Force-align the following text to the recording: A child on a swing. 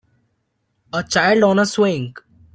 A 0.93 1.03
child 1.03 1.43
on 1.43 1.59
a 1.59 1.65
swing. 1.67 2.15